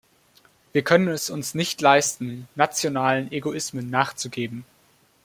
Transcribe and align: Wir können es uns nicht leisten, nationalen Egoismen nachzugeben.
Wir 0.73 0.81
können 0.81 1.09
es 1.09 1.29
uns 1.29 1.53
nicht 1.53 1.79
leisten, 1.79 2.47
nationalen 2.55 3.31
Egoismen 3.31 3.91
nachzugeben. 3.91 4.65